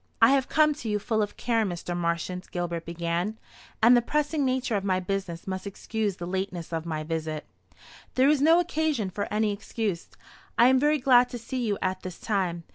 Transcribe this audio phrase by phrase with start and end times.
[0.19, 1.95] "I have come to you full of care, Mr.
[1.95, 3.37] Marchant," Gilbert began;
[3.83, 7.45] "and the pressing nature of my business must excuse the lateness of my visit."
[8.15, 10.07] "There is no occasion for any excuse.
[10.57, 12.63] I am very glad to see you at this time.